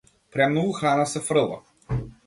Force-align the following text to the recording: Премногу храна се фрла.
Премногу 0.35 0.73
храна 0.79 1.05
се 1.13 1.25
фрла. 1.29 1.63